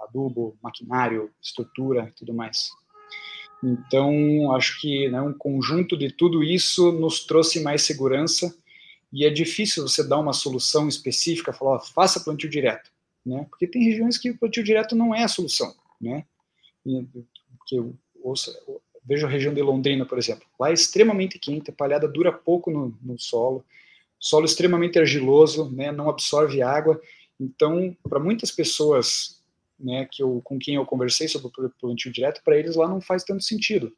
[0.00, 2.70] adubo, maquinário, estrutura tudo mais.
[3.62, 8.54] Então, acho que né, um conjunto de tudo isso nos trouxe mais segurança
[9.12, 12.90] e é difícil você dar uma solução específica, falar, ó, faça plantio direto,
[13.24, 13.46] né?
[13.48, 16.24] Porque tem regiões que o plantio direto não é a solução, né?
[16.86, 17.04] E,
[17.66, 17.96] que eu
[18.66, 22.30] eu vejo a região de Londrina, por exemplo, lá é extremamente quente, a palhada dura
[22.30, 23.64] pouco no, no solo,
[24.18, 25.90] solo extremamente argiloso, né?
[25.90, 27.00] Não absorve água,
[27.40, 29.37] então, para muitas pessoas
[29.78, 33.00] né, que eu, com quem eu conversei sobre o plantio direto, para eles lá não
[33.00, 33.92] faz tanto sentido.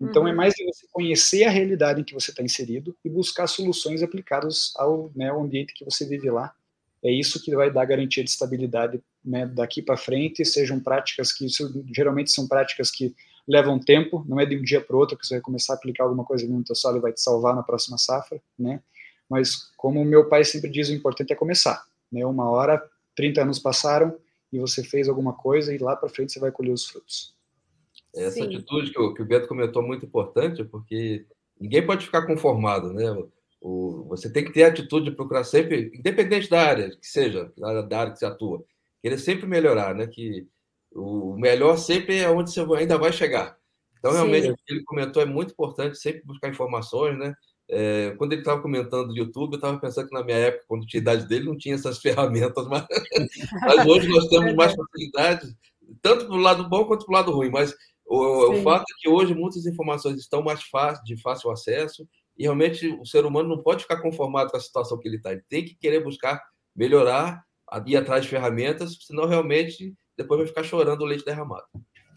[0.00, 0.32] Então, é uhum.
[0.32, 4.02] é mais de você conhecer a realidade em que você está inserido e buscar soluções
[4.02, 6.54] aplicadas ao, né, ao ambiente que você vive lá.
[7.02, 10.44] É isso que vai dar garantia de estabilidade né, daqui para frente.
[10.44, 13.14] Sejam práticas que, isso, geralmente, são práticas que
[13.48, 15.76] levam tempo, não é de um dia para o outro que você vai começar a
[15.76, 18.82] aplicar alguma coisa no teu solo e vai te salvar na próxima safra, né?
[19.28, 21.84] Mas, como meu pai sempre diz, o importante é começar.
[22.10, 22.24] Né?
[22.24, 22.82] Uma hora,
[23.14, 24.16] 30 anos passaram,
[24.56, 27.34] e você fez alguma coisa e lá para frente você vai colher os frutos.
[28.14, 28.44] Essa Sim.
[28.44, 31.26] atitude que o, que o Beto comentou é muito importante, porque
[31.60, 33.04] ninguém pode ficar conformado, né?
[33.60, 37.52] O, você tem que ter a atitude de procurar sempre, independente da área que seja,
[37.56, 38.64] da área que você atua,
[39.02, 40.06] querer sempre melhorar, né?
[40.06, 40.48] Que
[40.92, 43.58] o melhor sempre é onde você ainda vai chegar.
[43.98, 44.52] Então, realmente, Sim.
[44.52, 47.34] o que ele comentou é muito importante, sempre buscar informações, né?
[47.68, 50.86] É, quando ele estava comentando do YouTube, eu estava pensando que na minha época, quando
[50.86, 52.86] tinha idade dele, não tinha essas ferramentas, mas,
[53.60, 55.56] mas hoje nós temos mais facilidade,
[56.00, 57.50] tanto do lado bom quanto do lado ruim.
[57.50, 57.74] Mas
[58.06, 62.44] o, o, fato é que hoje muitas informações estão mais fácil, de fácil acesso, e
[62.44, 65.32] realmente o ser humano não pode ficar conformado com a situação que ele está.
[65.32, 66.40] Ele tem que querer buscar
[66.74, 67.42] melhorar,
[67.86, 71.66] ir atrás de ferramentas, senão realmente depois vai ficar chorando o leite derramado.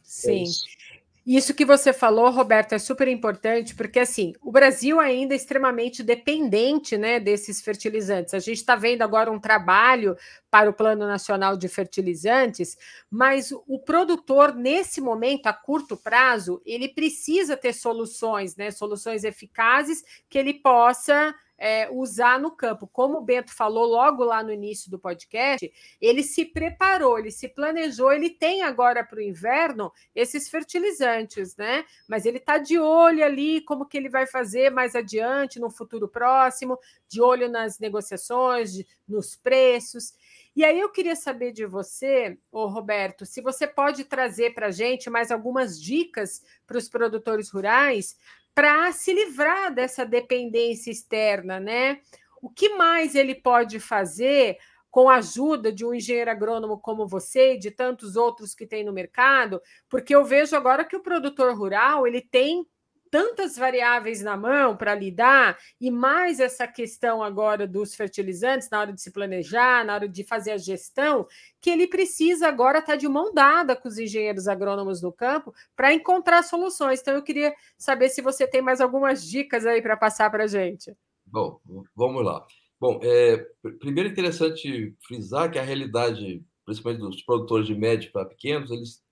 [0.04, 0.44] Sim.
[0.44, 0.89] É
[1.36, 6.02] isso que você falou, Roberto, é super importante, porque assim, o Brasil ainda é extremamente
[6.02, 8.34] dependente né, desses fertilizantes.
[8.34, 10.18] A gente está vendo agora um trabalho
[10.50, 12.76] para o Plano Nacional de Fertilizantes,
[13.12, 18.72] mas o produtor, nesse momento, a curto prazo, ele precisa ter soluções, né?
[18.72, 22.88] Soluções eficazes que ele possa é, usar no campo.
[22.88, 27.50] Como o Bento falou logo lá no início do podcast, ele se preparou, ele se
[27.50, 31.84] planejou, ele tem agora para o inverno esses fertilizantes, né?
[32.08, 36.08] Mas ele está de olho ali como que ele vai fazer mais adiante, no futuro
[36.08, 40.14] próximo, de olho nas negociações, de, nos preços.
[40.56, 44.72] E aí eu queria saber de você, ô Roberto, se você pode trazer para a
[44.72, 48.18] gente mais algumas dicas para os produtores rurais
[48.60, 52.02] para se livrar dessa dependência externa, né?
[52.42, 54.58] O que mais ele pode fazer
[54.92, 58.84] com a ajuda de um engenheiro agrônomo como você e de tantos outros que tem
[58.84, 59.62] no mercado?
[59.88, 62.68] Porque eu vejo agora que o produtor rural ele tem
[63.10, 68.94] tantas variáveis na mão para lidar, e mais essa questão agora dos fertilizantes, na hora
[68.94, 71.28] de se planejar, na hora de fazer a gestão,
[71.62, 75.54] que ele precisa agora estar tá de mão dada com os engenheiros agrônomos no campo
[75.76, 77.02] para encontrar soluções.
[77.02, 80.48] Então, eu queria saber se você tem mais algumas dicas aí para passar para a
[80.48, 80.96] gente.
[81.26, 81.60] Bom,
[81.96, 82.46] vamos lá.
[82.80, 83.46] Bom, é,
[83.80, 89.04] primeiro é interessante frisar que a realidade, principalmente dos produtores de médio para pequenos, eles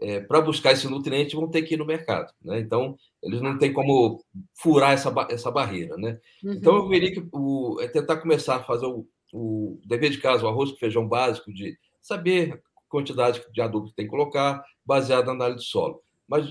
[0.00, 2.58] é, para buscar esse nutriente vão ter que ir no mercado, né?
[2.58, 4.22] Então eles não têm como
[4.52, 6.18] furar essa, essa barreira, né?
[6.42, 6.52] Uhum.
[6.52, 10.44] Então eu veria que o, é tentar começar a fazer o, o dever de casa,
[10.44, 14.64] o arroz com feijão básico, de saber a quantidade de adubo que tem que colocar,
[14.84, 16.02] baseado na análise de solo.
[16.26, 16.46] Mas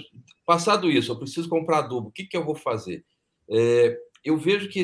[0.46, 3.04] passado isso, eu preciso comprar adubo, o que, que eu vou fazer?
[3.50, 4.80] É, eu vejo que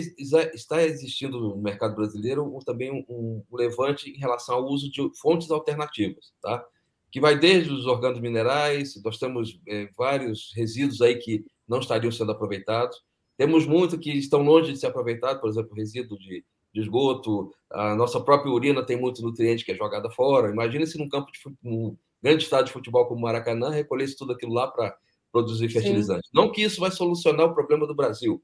[0.54, 3.06] está existindo no mercado brasileiro também um,
[3.50, 6.64] um levante em relação ao uso de fontes alternativas, tá?
[7.12, 12.12] Que vai desde os organos minerais, nós temos é, vários resíduos aí que não estariam
[12.12, 13.02] sendo aproveitados,
[13.38, 16.44] temos muito que estão longe de ser aproveitados, por exemplo, resíduo de,
[16.74, 20.52] de esgoto, a nossa própria urina tem muito nutriente que é jogada fora.
[20.52, 24.54] Imagina se num campo de um grande estádio de futebol como Maracanã recolhesse tudo aquilo
[24.54, 24.96] lá para
[25.32, 26.28] produzir fertilizante.
[26.28, 26.32] Sim.
[26.34, 28.44] Não que isso vai solucionar o problema do Brasil,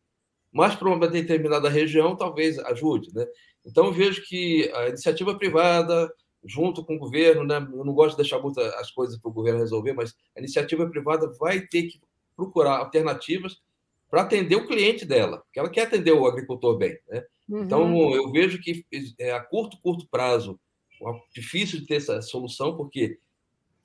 [0.52, 3.14] mas para uma determinada região talvez ajude.
[3.14, 3.26] Né?
[3.66, 6.10] Então, vejo que a iniciativa privada,
[6.46, 7.56] junto com o governo, né?
[7.56, 10.88] eu não gosto de deixar muito as coisas para o governo resolver, mas a iniciativa
[10.88, 12.00] privada vai ter que
[12.36, 13.62] procurar alternativas
[14.10, 16.98] para atender o cliente dela, porque ela quer atender o agricultor bem.
[17.10, 17.24] Né?
[17.50, 17.64] Uhum.
[17.64, 18.86] Então, eu vejo que
[19.20, 20.60] é, a curto, curto prazo,
[21.02, 23.20] é difícil de ter essa solução, porque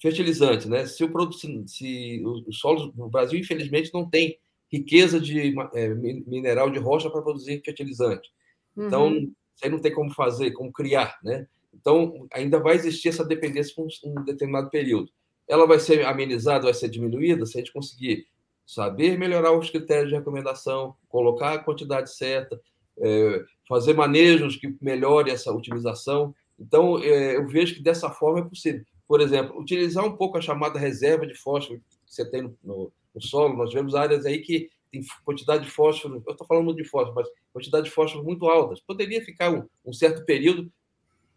[0.00, 0.86] fertilizante, né?
[0.86, 1.36] Se o produto,
[1.66, 4.38] se os solos no Brasil, infelizmente, não tem
[4.72, 8.30] riqueza de é, mineral de rocha para produzir fertilizante.
[8.76, 9.32] Então, uhum.
[9.62, 11.46] aí não tem como fazer, como criar, né?
[11.73, 15.11] Então, ainda vai existir essa dependência por um determinado período.
[15.49, 18.27] Ela vai ser amenizada, vai ser diminuída se a gente conseguir
[18.66, 22.61] saber melhorar os critérios de recomendação, colocar a quantidade certa,
[22.99, 26.35] é, fazer manejos que melhore essa utilização.
[26.59, 28.85] Então, é, eu vejo que dessa forma é possível.
[29.09, 32.93] Por exemplo, utilizar um pouco a chamada reserva de fósforo que você tem no, no,
[33.14, 33.57] no solo.
[33.57, 37.29] Nós vemos áreas aí que tem quantidade de fósforo, eu estou falando de fósforo, mas
[37.53, 38.81] quantidade de fósforo muito altas.
[38.81, 40.71] Poderia ficar um, um certo período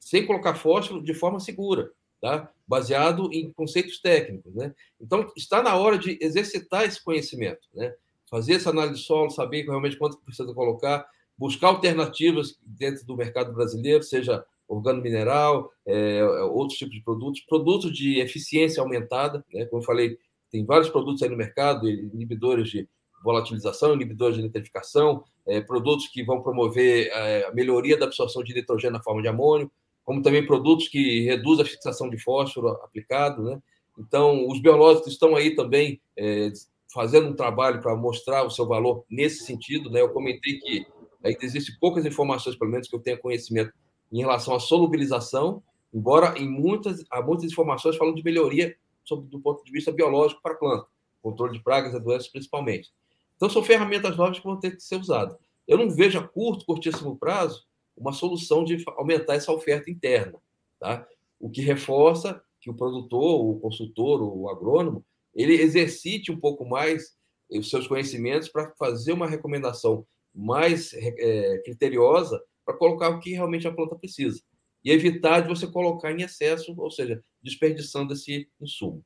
[0.04, 1.92] sem colocar fósforo de forma segura,
[2.22, 2.52] tá?
[2.68, 4.54] baseado em conceitos técnicos.
[4.54, 4.74] Né?
[5.00, 7.94] Então, está na hora de exercitar esse conhecimento, né?
[8.30, 11.06] fazer essa análise de solo, saber realmente quanto precisa colocar,
[11.38, 17.96] buscar alternativas dentro do mercado brasileiro, seja organo mineral, é, outros tipos de produtos, produtos
[17.96, 19.66] de eficiência aumentada, né?
[19.66, 20.18] como eu falei,
[20.52, 22.88] tem vários produtos aí no mercado, inibidores de
[23.24, 28.54] volatilização, inibidores de nitrificação, é, produtos que vão promover é, a melhoria da absorção de
[28.54, 29.72] nitrogênio na forma de amônio,
[30.04, 33.44] como também produtos que reduzem a fixação de fósforo aplicado.
[33.44, 33.60] Né?
[33.98, 36.52] Então, os biológicos estão aí também é,
[36.94, 39.90] fazendo um trabalho para mostrar o seu valor nesse sentido.
[39.90, 40.02] Né?
[40.02, 40.86] Eu comentei que
[41.24, 43.72] ainda existem poucas informações, pelo menos que eu tenha conhecimento,
[44.12, 49.40] em relação à solubilização, embora em muitas, há muitas informações falando de melhoria sobre, do
[49.40, 50.88] ponto de vista biológico para a planta,
[51.22, 52.92] controle de pragas e doenças principalmente.
[53.36, 55.36] Então, são ferramentas novas que vão ter que ser usadas.
[55.68, 57.66] Eu não vejo a curto, curtíssimo prazo,
[57.96, 60.40] uma solução de aumentar essa oferta interna,
[60.80, 61.08] tá?
[61.40, 67.16] O que reforça que o produtor, o consultor, o agrônomo, ele exercite um pouco mais
[67.50, 73.68] os seus conhecimentos para fazer uma recomendação mais é, criteriosa para colocar o que realmente
[73.68, 74.42] a planta precisa
[74.84, 79.04] e evitar de você colocar em excesso, ou seja, desperdiçando esse insumo.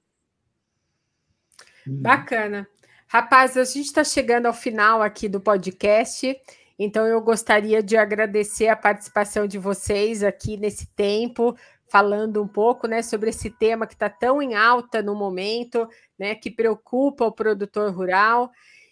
[1.86, 2.68] Bacana.
[3.08, 6.36] Rapaz, a gente está chegando ao final aqui do podcast,
[6.78, 11.56] então eu gostaria de agradecer a participação de vocês aqui nesse tempo,
[11.90, 15.88] falando um pouco né, sobre esse tema que está tão em alta no momento,
[16.20, 18.52] né, que preocupa o produtor rural.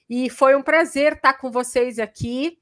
[0.10, 2.58] E foi um prazer estar com vocês aqui.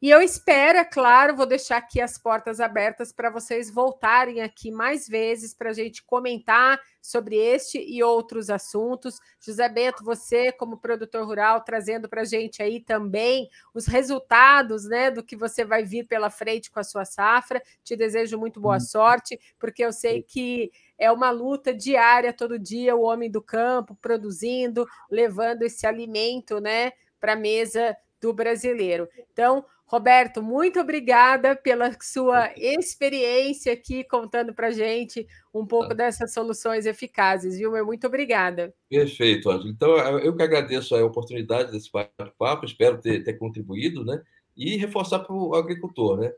[0.00, 4.70] E eu espero, é claro, vou deixar aqui as portas abertas para vocês voltarem aqui
[4.70, 9.18] mais vezes para a gente comentar sobre este e outros assuntos.
[9.40, 15.10] José Bento, você, como produtor rural, trazendo para a gente aí também os resultados né,
[15.10, 17.60] do que você vai vir pela frente com a sua safra.
[17.82, 18.80] Te desejo muito boa hum.
[18.80, 23.96] sorte, porque eu sei que é uma luta diária, todo dia, o homem do campo
[24.00, 29.08] produzindo, levando esse alimento né, para a mesa do brasileiro.
[29.32, 36.84] Então, Roberto, muito obrigada pela sua experiência aqui contando para gente um pouco dessas soluções
[36.84, 37.72] eficazes, viu?
[37.86, 38.74] Muito obrigada.
[38.86, 39.70] Perfeito, Ângelo.
[39.70, 44.22] Então, eu que agradeço a oportunidade desse bate-papo, espero ter, ter contribuído, né?
[44.54, 46.30] E reforçar para o agricultor, né?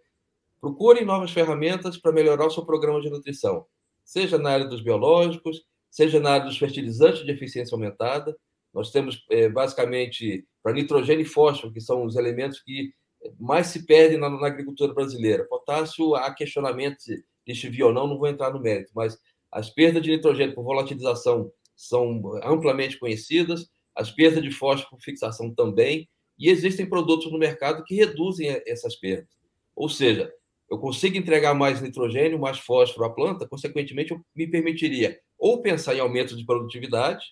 [0.61, 3.67] Procure novas ferramentas para melhorar o seu programa de nutrição,
[4.05, 8.37] seja na área dos biológicos, seja na área dos fertilizantes de eficiência aumentada.
[8.73, 12.93] Nós temos, é, basicamente, para nitrogênio e fósforo, que são os elementos que
[13.39, 15.45] mais se perde na, na agricultura brasileira.
[15.45, 19.19] Potássio, há questionamentos se lixiviar ou não, não vou entrar no mérito, mas
[19.51, 25.53] as perdas de nitrogênio por volatilização são amplamente conhecidas, as perdas de fósforo por fixação
[25.55, 26.09] também,
[26.39, 29.29] e existem produtos no mercado que reduzem essas perdas.
[29.75, 30.33] Ou seja,
[30.71, 35.95] eu consigo entregar mais nitrogênio, mais fósforo à planta, consequentemente, eu me permitiria ou pensar
[35.97, 37.25] em aumento de produtividade,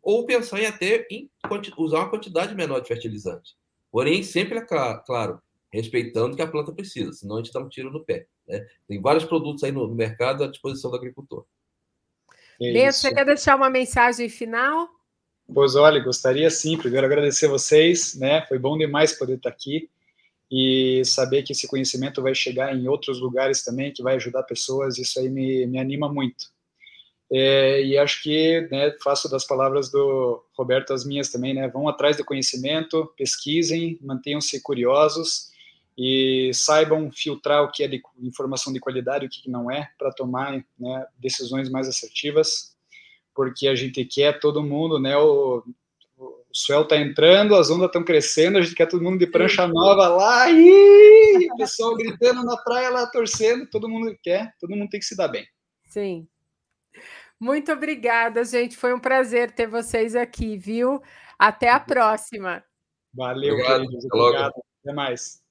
[0.00, 1.28] ou pensar em até em
[1.76, 3.57] usar uma quantidade menor de fertilizante.
[3.90, 5.40] Porém, sempre é claro,
[5.72, 8.26] respeitando o que a planta precisa, senão a gente dá um tiro no pé.
[8.46, 8.66] Né?
[8.86, 11.44] Tem vários produtos aí no, mercado à disposição do agricultor.
[12.60, 14.88] É Bento, você quer deixar uma mensagem final?
[15.52, 18.44] Pois olha, gostaria sim, primeiro agradecer vocês, né?
[18.46, 19.88] Foi bom demais poder estar aqui
[20.50, 24.98] e saber que esse conhecimento vai chegar em outros lugares também, que vai ajudar pessoas,
[24.98, 26.46] isso aí me, me anima muito.
[27.30, 31.68] É, e acho que né, faço das palavras do Roberto as minhas também, né?
[31.68, 35.50] Vão atrás do conhecimento, pesquisem, mantenham-se curiosos
[35.96, 39.90] e saibam filtrar o que é de informação de qualidade e o que não é,
[39.98, 42.74] para tomar né, decisões mais assertivas,
[43.34, 45.16] porque a gente quer todo mundo, né?
[45.18, 45.62] O,
[46.16, 49.66] o swell está entrando, as ondas estão crescendo, a gente quer todo mundo de prancha
[49.66, 54.88] nova lá, e o pessoal gritando na praia lá, torcendo, todo mundo quer, todo mundo
[54.88, 55.46] tem que se dar bem.
[55.84, 56.26] Sim,
[57.40, 58.76] muito obrigada, gente.
[58.76, 61.02] Foi um prazer ter vocês aqui, viu?
[61.38, 62.64] Até a próxima.
[63.14, 63.80] Valeu, Obrigado.
[63.82, 64.04] queridos.
[64.12, 64.52] Obrigado.
[64.84, 65.47] Até mais.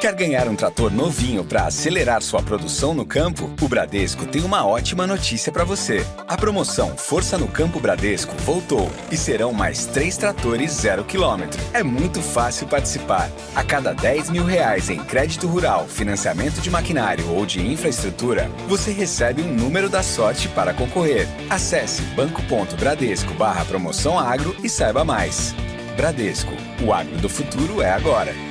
[0.00, 3.50] Quer ganhar um trator novinho para acelerar sua produção no campo?
[3.60, 6.06] O Bradesco tem uma ótima notícia para você.
[6.28, 11.60] A promoção Força no Campo Bradesco voltou e serão mais três tratores zero quilômetro.
[11.72, 13.28] É muito fácil participar.
[13.56, 18.92] A cada 10 mil reais em crédito rural, financiamento de maquinário ou de infraestrutura, você
[18.92, 21.26] recebe um número da sorte para concorrer.
[21.50, 25.56] Acesse banco.bradesco barra promoção agro e saiba mais.
[25.96, 26.52] Bradesco,
[26.86, 28.47] o agro do futuro é agora.